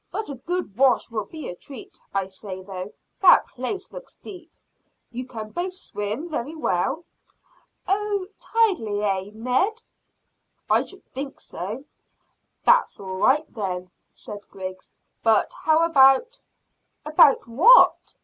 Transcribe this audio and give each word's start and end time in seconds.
But 0.11 0.29
a 0.31 0.35
good 0.35 0.75
wash 0.75 1.11
will 1.11 1.25
be 1.25 1.47
a 1.47 1.55
treat. 1.55 1.99
I 2.11 2.25
say, 2.25 2.63
though, 2.63 2.91
that 3.21 3.45
place 3.45 3.91
looks 3.93 4.15
deep. 4.15 4.51
You 5.11 5.27
can 5.27 5.51
both 5.51 5.75
swim 5.75 6.27
very 6.27 6.55
well?" 6.55 7.05
"Oh, 7.87 8.25
tidily 8.39 9.03
eh, 9.03 9.29
Ned?" 9.31 9.83
"I 10.67 10.83
should 10.87 11.05
think 11.13 11.39
so!" 11.39 11.85
"That's 12.65 12.99
all 12.99 13.17
right 13.17 13.45
then," 13.53 13.91
said 14.11 14.47
Griggs; 14.49 14.91
"but 15.21 15.53
how 15.53 15.83
about" 15.85 16.39
"About 17.05 17.47
what?" 17.47 18.15